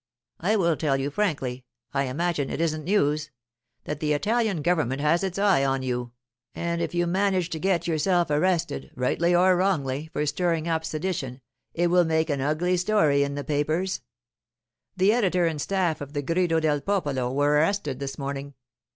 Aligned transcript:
I 0.39 0.55
will 0.55 0.75
tell 0.75 0.97
you 0.97 1.11
frankly—I 1.11 2.05
imagine 2.05 2.49
it 2.49 2.59
isn't 2.59 2.85
news—that 2.85 3.99
the 3.99 4.13
Italian 4.13 4.63
government 4.63 4.99
has 4.99 5.23
its 5.23 5.37
eye 5.37 5.63
on 5.63 5.83
you; 5.83 6.11
and 6.55 6.81
if 6.81 6.95
you 6.95 7.05
manage 7.05 7.51
to 7.51 7.59
get 7.59 7.85
yourself 7.85 8.31
arrested, 8.31 8.89
rightly 8.95 9.35
or 9.35 9.55
wrongly, 9.55 10.09
for 10.11 10.25
stirring 10.25 10.67
up 10.67 10.83
sedition, 10.83 11.39
it 11.75 11.91
will 11.91 12.03
make 12.05 12.31
an 12.31 12.41
ugly 12.41 12.77
story 12.77 13.21
in 13.21 13.35
the 13.35 13.43
papers. 13.43 14.01
The 14.97 15.13
editor 15.13 15.45
and 15.45 15.61
staff 15.61 16.01
of 16.01 16.13
the 16.13 16.23
Grido 16.23 16.59
del 16.59 16.81
Popolo 16.81 17.31
were 17.31 17.51
arrested 17.51 17.99
this 17.99 18.17
morning. 18.17 18.55